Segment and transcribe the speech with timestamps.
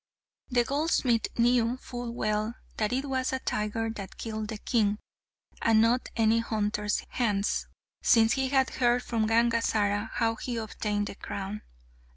[0.49, 4.97] The goldsmith knew full well that it was a tiger that killed the king,
[5.61, 7.67] and not any hunter's hands,
[8.01, 11.61] since he had heard from Gangazara how he obtained the crown.